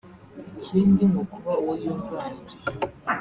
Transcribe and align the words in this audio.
Ikindi 0.53 1.03
ngo 1.11 1.21
kuba 1.31 1.51
uwo 1.61 1.73
yunganira 1.83 2.53